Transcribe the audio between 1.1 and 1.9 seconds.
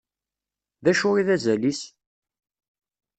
i d azal-is?